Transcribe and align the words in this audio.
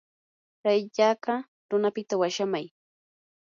tsay 0.61 0.79
yaqa 0.95 1.33
runapita 1.69 2.15
washaamay. 2.21 2.65